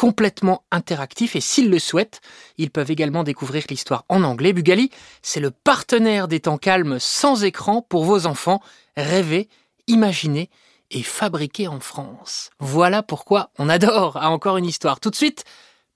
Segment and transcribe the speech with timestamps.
[0.00, 2.22] complètement interactifs et s'ils le souhaitent,
[2.56, 4.54] ils peuvent également découvrir l'histoire en anglais.
[4.54, 8.62] Bugali, c'est le partenaire des temps calmes sans écran pour vos enfants.
[8.96, 9.50] Rêver,
[9.88, 10.48] imaginer
[10.90, 12.48] et fabriquer en France.
[12.60, 15.00] Voilà pourquoi on adore à encore une histoire.
[15.00, 15.44] Tout de suite,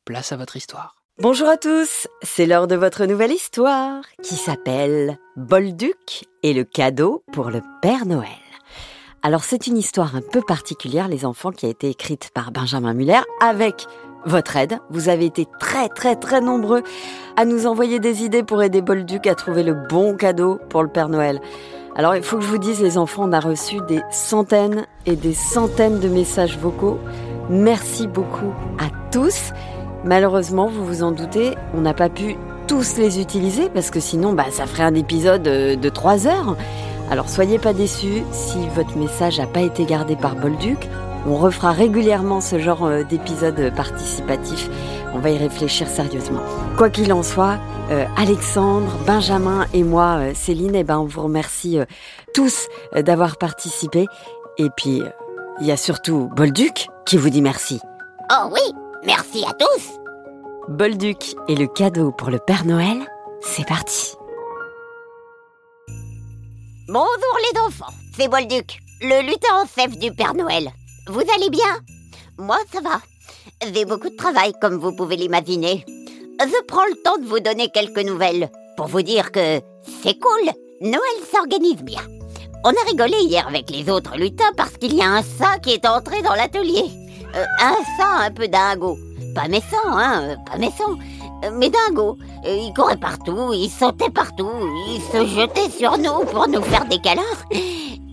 [0.04, 0.96] place à votre histoire.
[1.18, 7.24] Bonjour à tous, c'est l'heure de votre nouvelle histoire qui s'appelle Bolduc et le cadeau
[7.32, 8.43] pour le Père Noël.
[9.24, 12.92] Alors c'est une histoire un peu particulière les enfants qui a été écrite par Benjamin
[12.92, 13.86] Muller avec
[14.26, 14.80] votre aide.
[14.90, 16.82] Vous avez été très très très nombreux
[17.38, 20.90] à nous envoyer des idées pour aider Bolduc à trouver le bon cadeau pour le
[20.90, 21.40] Père Noël.
[21.96, 25.16] Alors il faut que je vous dise les enfants, on a reçu des centaines et
[25.16, 26.98] des centaines de messages vocaux.
[27.48, 29.52] Merci beaucoup à tous.
[30.04, 32.36] Malheureusement, vous vous en doutez, on n'a pas pu
[32.66, 36.56] tous les utiliser parce que sinon, bah, ça ferait un épisode euh, de 3 heures.
[37.10, 40.88] Alors soyez pas déçus si votre message n'a pas été gardé par Bolduc.
[41.26, 44.68] On refera régulièrement ce genre euh, d'épisode participatif.
[45.14, 46.40] On va y réfléchir sérieusement.
[46.76, 47.58] Quoi qu'il en soit,
[47.90, 51.78] euh, Alexandre, Benjamin et moi, Céline, eh ben, on vous remercie
[52.34, 54.06] tous d'avoir participé.
[54.58, 55.02] Et puis,
[55.60, 57.80] il y a surtout Bolduc qui vous dit merci.
[58.30, 58.74] Oh oui,
[59.06, 60.00] Merci à tous
[60.68, 62.96] Bolduc et le cadeau pour le Père Noël,
[63.42, 64.16] c'est parti
[66.86, 70.70] Bonjour les enfants, c'est Bolduc, le lutin en chef du Père Noël.
[71.06, 71.80] Vous allez bien?
[72.36, 73.00] Moi ça va.
[73.72, 75.82] J'ai beaucoup de travail comme vous pouvez l'imaginer.
[76.38, 79.62] Je prends le temps de vous donner quelques nouvelles pour vous dire que
[80.02, 80.50] c'est cool,
[80.82, 81.00] Noël
[81.32, 82.02] s'organise bien.
[82.64, 85.70] On a rigolé hier avec les autres lutins parce qu'il y a un sac qui
[85.70, 86.84] est entré dans l'atelier.
[87.34, 88.98] Euh, un sang un peu dingo.
[89.34, 90.98] Pas méchant, hein, euh, pas méchant.
[91.42, 92.16] Euh, mais dingo.
[92.44, 94.50] il courait partout, il sautait partout,
[94.88, 97.22] il se jetait sur nous pour nous faire des câlins.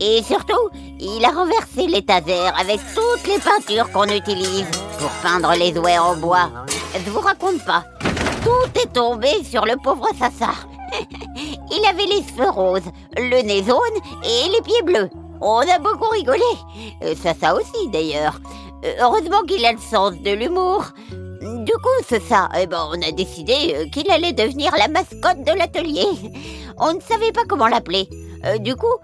[0.04, 4.66] Et surtout, il a renversé l'étagère avec toutes les peintures qu'on utilise
[4.98, 6.50] pour peindre les jouets en bois.
[6.94, 7.84] Je vous raconte pas.
[8.44, 10.54] Tout est tombé sur le pauvre Sassa.
[11.72, 13.80] Il avait les cheveux roses, le nez jaune
[14.24, 15.10] et les pieds bleus.
[15.40, 16.42] On a beaucoup rigolé.
[17.16, 18.40] Sassa aussi d'ailleurs.
[18.84, 20.86] Euh, heureusement qu'il a le sens de l'humour.
[21.72, 22.50] Du coup, c'est ça.
[22.60, 26.06] Eh ben, on a décidé euh, qu'il allait devenir la mascotte de l'atelier.
[26.78, 28.10] On ne savait pas comment l'appeler.
[28.44, 28.96] Euh, du coup,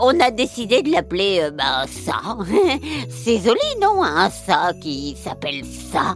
[0.00, 2.36] on a décidé de l'appeler, ben, ça.
[3.08, 6.14] C'est joli, non Un ça qui s'appelle ça.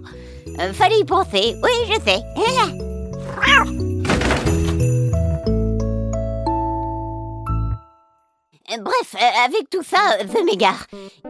[0.75, 1.57] fallait y penser.
[1.63, 3.83] Oui, je sais.
[8.69, 10.87] Bref, avec tout ça, je m'égare.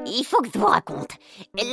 [0.07, 1.11] Il faut que je vous raconte.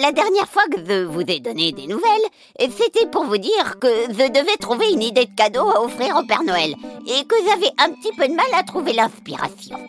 [0.01, 2.27] La dernière fois que je vous ai donné des nouvelles,
[2.59, 6.25] c'était pour vous dire que je devais trouver une idée de cadeau à offrir au
[6.25, 6.75] Père Noël
[7.07, 9.79] et que j'avais un petit peu de mal à trouver l'inspiration.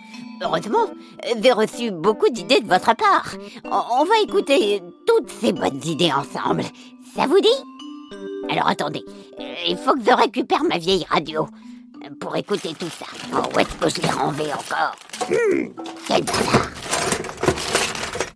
[0.43, 0.87] Heureusement,
[1.43, 3.35] j'ai reçu beaucoup d'idées de votre part.
[3.65, 6.65] On va écouter toutes ces bonnes idées ensemble.
[7.17, 8.49] Ça vous dit?
[8.49, 9.05] Alors attendez,
[9.67, 11.49] il faut que je récupère ma vieille radio
[12.21, 13.07] pour écouter tout ça.
[13.33, 14.95] Oh, où est-ce que je l'ai renvé encore?
[15.29, 15.69] Hmm,
[16.07, 16.71] Quel bazar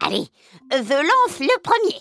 [0.01, 0.27] Allez,
[0.71, 2.01] je lance le premier.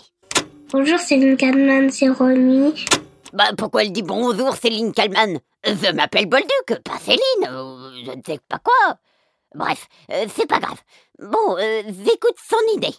[0.71, 2.85] Bonjour, Céline Kalman, c'est Romy.
[3.33, 8.21] Bah, pourquoi elle dit bonjour, Céline Kalman Je m'appelle Bolduc, pas Céline, euh, je ne
[8.25, 8.97] sais pas quoi.
[9.55, 10.79] Bref, euh, c'est pas grave.
[11.19, 12.95] Bon, euh, j'écoute son idée.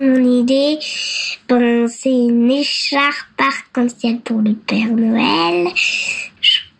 [0.00, 0.78] Mon idée,
[1.48, 5.68] bon, c'est une écharpe arc-en-ciel pour le Père Noël.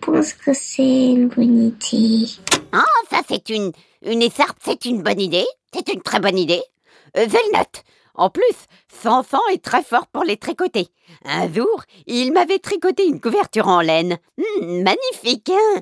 [0.01, 2.27] Pense que c'est une bonne idée.
[2.73, 5.47] Ah, ça c'est une, une écharpe, c'est une bonne idée.
[5.73, 6.63] C'est une très bonne idée.
[7.17, 7.83] Euh, note.
[8.15, 8.43] En plus,
[9.03, 10.89] Sansan est très fort pour les tricoter.
[11.25, 14.19] Un jour, il m'avait tricoté une couverture en laine.
[14.37, 15.81] Hmm, magnifique, hein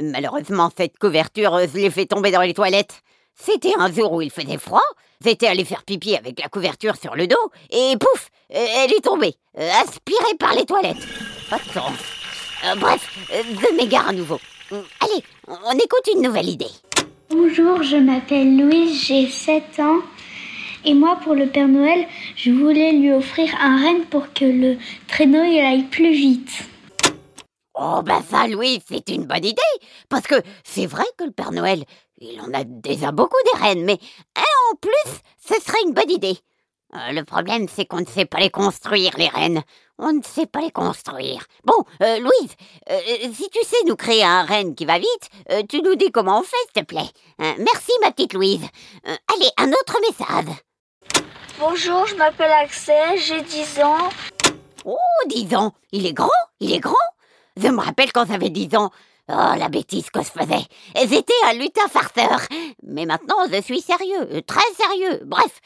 [0.00, 3.02] Malheureusement, cette couverture, je l'ai fait tomber dans les toilettes.
[3.34, 4.82] C'était un jour où il faisait froid,
[5.24, 9.34] j'étais allé faire pipi avec la couverture sur le dos, et pouf, elle est tombée,
[9.58, 11.06] euh, aspirée par les toilettes.
[11.48, 12.19] Pas de.
[12.64, 14.38] Euh, bref, je m'égare à nouveau.
[14.70, 16.70] Allez, on écoute une nouvelle idée.
[17.30, 20.00] Bonjour, je m'appelle Louise, j'ai 7 ans.
[20.84, 24.76] Et moi, pour le Père Noël, je voulais lui offrir un renne pour que le
[25.08, 26.64] traîneau il aille plus vite.
[27.74, 29.62] Oh ben ça, Louise, c'est une bonne idée.
[30.10, 31.84] Parce que c'est vrai que le Père Noël,
[32.18, 33.98] il en a déjà beaucoup des rennes, mais
[34.36, 36.36] un en plus, ce serait une bonne idée.
[36.94, 39.62] Euh, le problème, c'est qu'on ne sait pas les construire, les rennes.
[40.02, 41.44] On ne sait pas les construire.
[41.64, 42.54] Bon, euh, Louise,
[42.90, 42.98] euh,
[43.34, 46.40] si tu sais nous créer un renne qui va vite, euh, tu nous dis comment
[46.40, 47.10] on fait, s'il te plaît.
[47.38, 48.64] Hein, merci, ma petite Louise.
[49.06, 50.56] Euh, allez, un autre message.
[51.58, 54.08] Bonjour, je m'appelle Axel, j'ai 10 ans.
[54.86, 55.74] Oh, 10 ans.
[55.92, 56.30] Il est grand,
[56.60, 56.94] il est grand.
[57.58, 58.90] Je me rappelle quand j'avais 10 ans.
[59.28, 60.64] Oh, la bêtise que je faisais.
[60.96, 62.40] J'étais un lutin farceur.
[62.82, 65.20] Mais maintenant, je suis sérieux, euh, très sérieux.
[65.26, 65.60] Bref.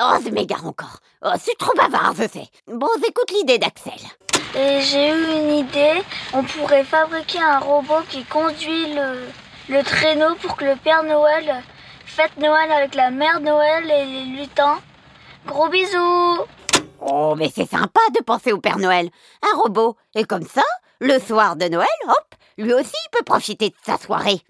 [0.00, 0.98] Oh, je m'égare encore.
[1.22, 2.48] Oh, je suis trop bavard, je sais.
[2.66, 3.92] Bon, j'écoute l'idée d'Axel.
[4.56, 6.02] Et j'ai eu une idée,
[6.32, 9.26] on pourrait fabriquer un robot qui conduit le,
[9.68, 11.62] le traîneau pour que le Père Noël
[12.06, 14.78] fête Noël avec la Mère Noël et les lutins.
[15.46, 16.38] Gros bisous
[17.00, 19.10] Oh, mais c'est sympa de penser au Père Noël.
[19.42, 19.96] Un robot.
[20.14, 20.62] Et comme ça,
[21.00, 24.40] le soir de Noël, hop, lui aussi il peut profiter de sa soirée.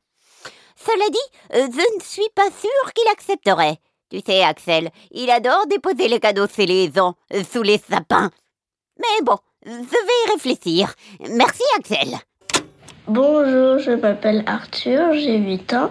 [0.77, 3.79] Cela dit, euh, je ne suis pas sûre qu'il accepterait.
[4.15, 7.17] Tu sais, Axel, il adore déposer les cadeaux chez les ans,
[7.53, 8.31] sous les sapins.
[8.97, 10.95] Mais bon, je vais y réfléchir.
[11.31, 12.17] Merci, Axel.
[13.09, 15.91] Bonjour, je m'appelle Arthur, j'ai 8 ans.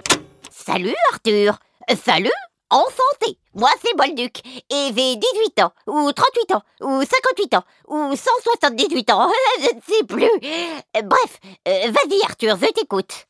[0.49, 1.59] Salut, Arthur.
[2.01, 2.31] Salut,
[2.69, 3.37] en santé.
[3.55, 4.39] Moi, c'est Bolduc.
[4.71, 9.29] Et j'ai 18 ans, ou 38 ans, ou 58 ans, ou 178 ans.
[9.59, 10.31] je ne sais plus.
[10.93, 13.27] Bref, euh, vas-y, Arthur, je t'écoute.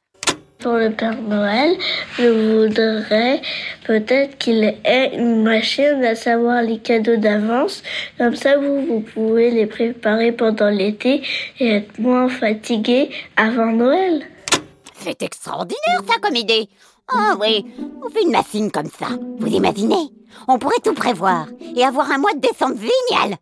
[0.63, 1.77] Pour le Père Noël,
[2.17, 3.41] je voudrais
[3.85, 7.83] peut-être qu'il ait une machine à savoir les cadeaux d'avance.
[8.17, 11.21] Comme ça, vous, vous pouvez les préparer pendant l'été
[11.59, 14.23] et être moins fatigué avant Noël.
[14.99, 16.69] C'est extraordinaire, ça, comme idée.
[17.13, 17.65] Ah oui,
[18.01, 19.07] on fait une machine comme ça.
[19.39, 20.11] Vous imaginez
[20.47, 23.35] On pourrait tout prévoir et avoir un mois de décembre génial.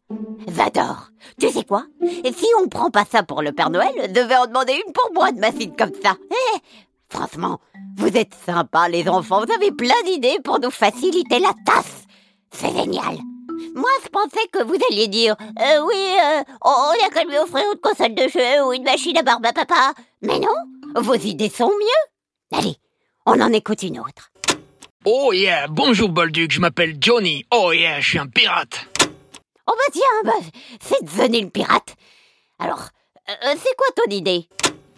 [0.47, 1.09] J'adore.
[1.39, 1.83] Tu sais quoi?
[2.01, 5.11] Si on prend pas ça pour le Père Noël, je vais en demander une pour
[5.13, 6.15] moi de machine comme ça.
[6.31, 6.57] Eh,
[7.11, 7.59] franchement,
[7.97, 9.43] vous êtes sympas, les enfants.
[9.45, 12.05] Vous avez plein d'idées pour nous faciliter la tasse.
[12.51, 13.17] C'est génial.
[13.75, 17.63] Moi, je pensais que vous alliez dire euh, Oui, euh, on a qu'à lui offrir
[17.71, 19.93] une console de jeu ou une machine à barbe à papa.
[20.21, 22.57] Mais non, vos idées sont mieux.
[22.57, 22.75] Allez,
[23.25, 24.31] on en écoute une autre.
[25.05, 27.45] Oh yeah, bonjour Bolduc, je m'appelle Johnny.
[27.51, 28.87] Oh yeah, je suis un pirate.
[29.67, 31.95] Oh bah tiens, bah, c'est Johnny le pirate.
[32.59, 32.89] Alors,
[33.29, 34.47] euh, c'est quoi ton idée?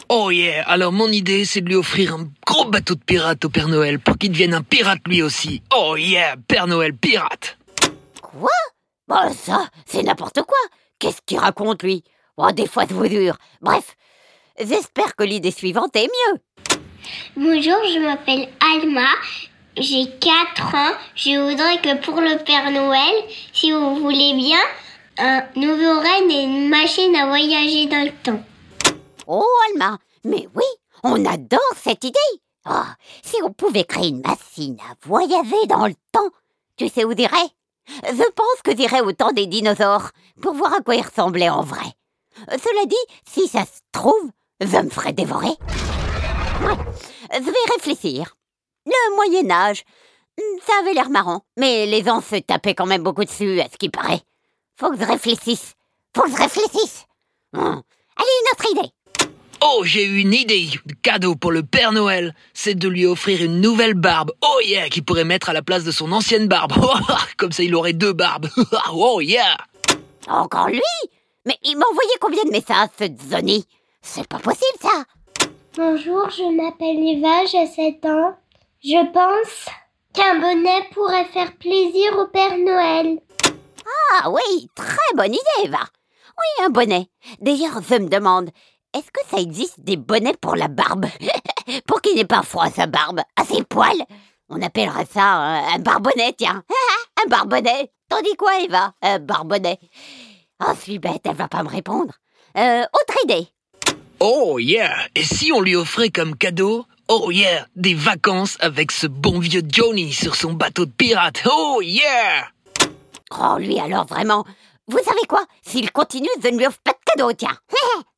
[0.09, 3.49] Oh yeah, alors mon idée c'est de lui offrir un gros bateau de pirate au
[3.49, 5.61] Père Noël pour qu'il devienne un pirate lui aussi.
[5.75, 7.57] Oh yeah, Père Noël pirate.
[8.21, 8.49] Quoi?
[9.07, 10.57] Bah ça, c'est n'importe quoi.
[10.99, 12.03] Qu'est-ce qu'il raconte lui?
[12.37, 13.37] Oh, des fois de vous dure.
[13.61, 13.95] Bref,
[14.59, 16.39] j'espère que l'idée suivante est mieux.
[17.35, 19.07] Bonjour, je m'appelle Alma.
[19.77, 20.95] J'ai 4 ans.
[21.15, 23.23] Je voudrais que pour le Père Noël,
[23.53, 24.59] si vous voulez bien,
[25.17, 28.43] un nouveau renne et une machine à voyager dans le temps.
[29.27, 30.63] Oh Alma, mais oui,
[31.03, 32.19] on adore cette idée.
[32.69, 32.83] Oh,
[33.23, 36.29] si on pouvait créer une machine à voyager dans le temps,
[36.77, 37.49] tu sais où j'irais
[37.87, 40.11] Je pense que j'irais au temps des dinosaures
[40.41, 41.93] pour voir à quoi ils ressemblaient en vrai.
[42.49, 42.95] Cela dit,
[43.27, 45.47] si ça se trouve, je me ferais dévorer.
[45.47, 46.77] Ouais,
[47.33, 48.35] je vais réfléchir.
[48.85, 49.83] Le Moyen Âge,
[50.37, 53.69] hmm, ça avait l'air marrant, mais les gens se tapaient quand même beaucoup dessus, à
[53.69, 54.21] ce qui paraît.
[54.77, 55.73] Faut que je réfléchisse.
[56.15, 57.05] Faut que je réfléchisse.
[57.53, 57.81] Hum.
[58.15, 58.93] Allez, une autre idée.
[59.65, 62.35] Oh, j'ai eu une idée de cadeau pour le Père Noël.
[62.53, 64.31] C'est de lui offrir une nouvelle barbe.
[64.41, 66.73] Oh yeah, qu'il pourrait mettre à la place de son ancienne barbe.
[67.37, 68.49] Comme ça, il aurait deux barbes.
[68.93, 69.55] oh yeah.
[70.27, 70.81] Encore lui
[71.45, 73.65] Mais il m'a envoyé combien de messages, ce Johnny?
[74.01, 75.05] C'est pas possible, ça
[75.77, 78.35] Bonjour, je m'appelle Eva, j'ai 7 ans.
[78.83, 79.69] Je pense
[80.13, 83.19] qu'un bonnet pourrait faire plaisir au Père Noël.
[84.21, 85.79] Ah oui, très bonne idée, Eva.
[86.37, 87.07] Oui, un bonnet.
[87.39, 88.49] D'ailleurs, je me demande,
[88.93, 91.05] est-ce que ça existe des bonnets pour la barbe?
[91.87, 94.03] Pour qu'il n'ait pas froid sa barbe, à ses poils
[94.49, 96.63] On appellerait ça un, un barbonnet, tiens.
[97.25, 97.89] un barbonnet.
[98.09, 98.93] T'en dis quoi, Eva?
[99.01, 99.79] Un barbonnet.
[100.61, 102.13] Oh, je suis bête, elle va pas me répondre.
[102.57, 103.47] Euh, autre idée.
[104.19, 104.93] Oh yeah.
[105.15, 109.63] Et si on lui offrait comme cadeau Oh yeah, des vacances avec ce bon vieux
[109.67, 111.43] Johnny sur son bateau de pirate.
[111.49, 112.47] Oh yeah.
[113.39, 114.45] Oh, lui alors, vraiment.
[114.87, 115.43] Vous savez quoi?
[115.65, 117.57] S'il continue, je ne lui offre pas de cadeau, tiens.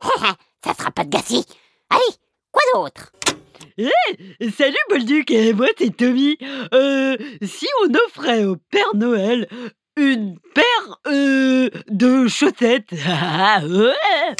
[0.66, 1.46] ça sera pas de gâchis.
[1.92, 2.16] Allez,
[2.52, 3.12] quoi d'autre?
[3.78, 6.38] Eh, salut Bolduc, et moi c'est Tommy.
[6.74, 9.48] Euh, si on offrait au Père Noël
[9.96, 14.36] une paire euh, de chaussettes, ah, ouais.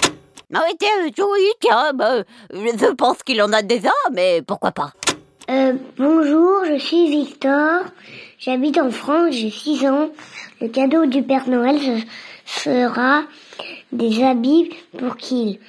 [0.54, 4.94] Ah oui, tiens, oui, tiens, bah, je pense qu'il en a déjà, mais pourquoi pas?
[5.50, 7.84] Euh, bonjour, je suis Victor.
[8.40, 10.10] J'habite en France, j'ai 6 ans.
[10.60, 11.78] Le cadeau du Père Noël
[12.46, 13.24] ce sera
[13.92, 15.60] des habits pour qu'il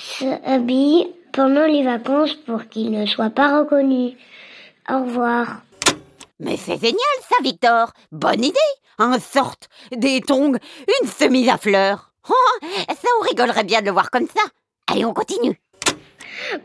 [0.00, 4.16] s'habille pendant les vacances pour qu'il ne soit pas reconnu.
[4.88, 5.62] Au revoir.
[6.38, 7.92] Mais c'est génial ça, Victor.
[8.10, 8.58] Bonne idée.
[8.98, 10.58] En sorte, des tongs,
[11.02, 12.06] une chemise à fleurs.
[12.32, 14.42] Oh, ça, on rigolerait bien de le voir comme ça.
[14.86, 15.58] Allez, on continue.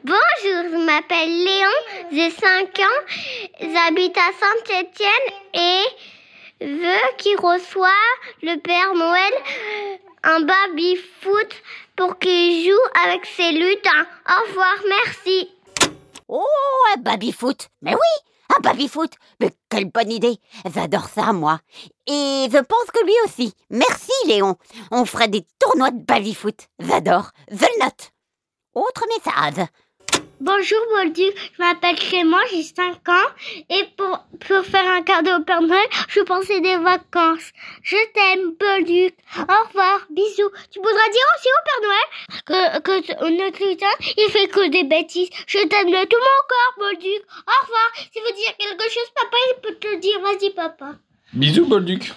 [0.04, 3.02] Bonjour, je m'appelle Léon, j'ai 5 ans,
[3.60, 7.90] j'habite à Saint-Étienne et veux qu'il reçoit
[8.42, 9.34] le Père Noël
[10.24, 11.56] un baby-foot
[11.96, 14.06] pour qu'il joue avec ses lutins.
[14.28, 15.50] Au revoir, merci.
[16.28, 16.44] Oh,
[16.96, 17.68] un baby-foot.
[17.82, 19.12] Mais oui, un baby-foot.
[19.40, 20.38] Mais quelle bonne idée.
[20.74, 21.60] J'adore ça, moi.
[22.08, 23.54] Et je pense que lui aussi.
[23.70, 24.56] Merci, Léon.
[24.92, 26.68] On ferait des tournois de baby-foot.
[26.80, 27.30] J'adore.
[27.50, 28.12] Le note.
[28.74, 29.68] Autre message.
[30.42, 33.30] Bonjour Bolduc, je m'appelle Clément, j'ai 5 ans
[33.70, 37.52] et pour, pour faire un cadeau au Père Noël, je pensais des vacances.
[37.84, 39.16] Je t'aime Bolduc.
[39.38, 40.52] Au revoir, bisous.
[40.72, 43.88] Tu voudras dire aussi au Père Noël que, que notre lutin,
[44.18, 45.30] il fait que des bêtises.
[45.48, 47.22] Je t'aime de tout mon corps Bolduc.
[47.48, 47.92] Au revoir.
[47.96, 50.20] Si vous dire quelque chose, papa, il peut te le dire.
[50.20, 50.96] Vas-y papa.
[51.34, 52.12] Bisous, Bolduc.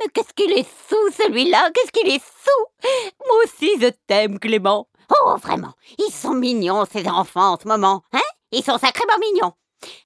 [0.00, 1.70] Mais qu'est-ce qu'il est sous celui-là?
[1.72, 2.86] Qu'est-ce qu'il est sous
[3.26, 4.88] Moi aussi je t'aime Clément.
[5.10, 8.20] Oh vraiment, ils sont mignons ces enfants en ce moment, hein?
[8.52, 9.52] Ils sont sacrément mignons.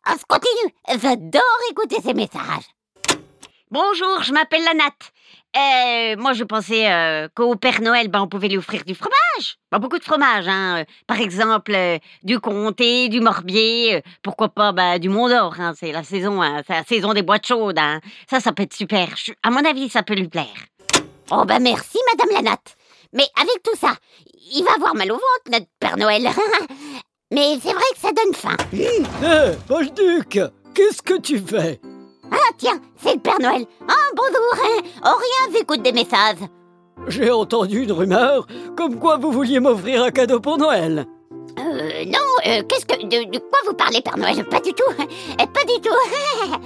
[0.07, 0.75] On se continue.
[0.89, 2.69] J'adore écouter ces messages.
[3.71, 5.13] Bonjour, je m'appelle la Natte.
[5.57, 9.59] Euh, moi, je pensais euh, qu'au Père Noël, ben, on pouvait lui offrir du fromage.
[9.71, 10.81] Pas beaucoup de fromage, hein.
[10.81, 11.75] Euh, Par exemple,
[12.23, 15.55] du comté, du morbier, pourquoi pas ben, du Mont d'Or.
[15.59, 15.73] Hein.
[15.79, 16.63] C'est la saison, hein.
[16.69, 17.79] la saison des boîtes chaudes.
[17.79, 18.01] Hein.
[18.31, 19.09] Ça, ça peut être super.
[19.43, 20.47] À mon avis, ça peut lui plaire.
[21.31, 22.77] Oh ben merci Madame la Natte.
[23.13, 23.93] Mais avec tout ça,
[24.55, 26.29] il va avoir mal au ventre notre Père Noël.
[27.33, 28.57] Mais c'est vrai que ça donne faim.
[28.73, 30.39] Hé, Bolduc
[30.75, 31.81] Qu'est-ce que tu fais?
[32.31, 33.67] Ah tiens, c'est le Père Noël.
[33.89, 34.55] Ah bonjour.
[34.55, 34.81] hein.
[35.05, 36.39] Oh rien, j'écoute des messages.
[37.09, 41.07] J'ai entendu une rumeur comme quoi vous vouliez m'offrir un cadeau pour Noël.
[41.59, 43.03] Euh, non, euh, qu'est-ce que...
[43.03, 44.45] De, de quoi vous parlez Père Noël?
[44.49, 44.91] Pas du tout.
[45.39, 46.59] Pas du tout.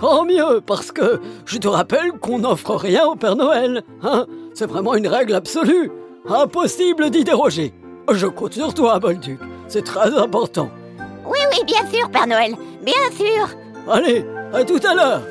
[0.00, 3.82] Tant mieux, parce que je te rappelle qu'on n'offre rien au Père Noël.
[4.02, 4.26] Hein?
[4.54, 5.90] C'est vraiment une règle absolue.
[6.28, 7.74] Impossible d'y déroger.
[8.10, 9.40] Je compte sur toi, Bolduc.
[9.68, 10.70] C'est très important.
[11.24, 12.54] Oui, oui, bien sûr Père Noël.
[12.82, 13.48] Bien sûr.
[13.90, 15.22] Allez, à tout à l'heure.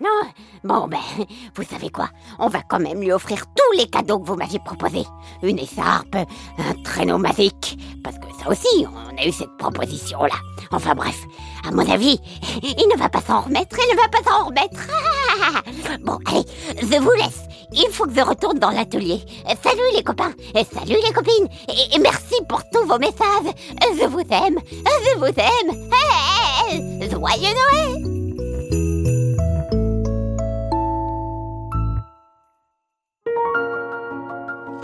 [0.00, 0.20] Non,
[0.64, 0.98] bon ben,
[1.54, 2.08] vous savez quoi?
[2.38, 5.06] On va quand même lui offrir tous les cadeaux que vous m'aviez proposés.
[5.42, 10.34] Une écharpe, un traîneau magique, parce que ça aussi, on a eu cette proposition-là.
[10.70, 11.16] Enfin bref,
[11.66, 12.20] à mon avis,
[12.62, 16.00] il ne va pas s'en remettre, il ne va pas s'en remettre.
[16.04, 16.44] bon, allez,
[16.80, 17.42] je vous laisse.
[17.74, 19.20] Il faut que je retourne dans l'atelier.
[19.62, 23.54] Salut les copains, salut les copines, et, merci pour tous vos messages.
[23.98, 25.90] Je vous aime, je vous aime.
[27.10, 28.11] Joyeux Noël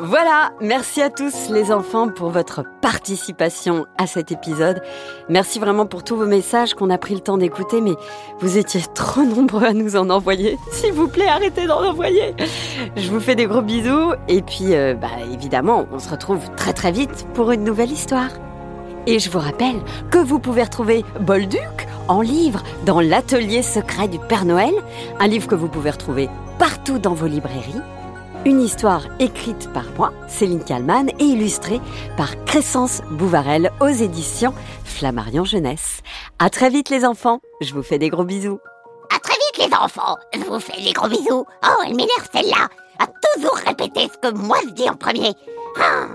[0.00, 4.80] Voilà, merci à tous les enfants pour votre participation à cet épisode.
[5.28, 7.94] Merci vraiment pour tous vos messages qu'on a pris le temps d'écouter, mais
[8.38, 10.56] vous étiez trop nombreux à nous en envoyer.
[10.70, 12.36] S'il vous plaît, arrêtez d'en envoyer.
[12.94, 16.72] Je vous fais des gros bisous et puis euh, bah, évidemment, on se retrouve très
[16.72, 18.30] très vite pour une nouvelle histoire.
[19.08, 19.80] Et je vous rappelle
[20.12, 24.74] que vous pouvez retrouver Bolduc en livre dans l'atelier secret du Père Noël,
[25.18, 26.28] un livre que vous pouvez retrouver
[26.60, 27.82] partout dans vos librairies.
[28.48, 31.82] Une histoire écrite par moi, Céline Kalman, et illustrée
[32.16, 36.00] par Crescence Bouvarel aux éditions Flammarion Jeunesse.
[36.38, 38.58] À très vite les enfants, je vous fais des gros bisous.
[39.14, 41.44] À très vite les enfants, je vous fais des gros bisous.
[41.62, 42.70] Oh, elle m'énerve celle-là.
[42.98, 45.34] À toujours répéter ce que moi je dis en premier.
[45.78, 46.06] Ah.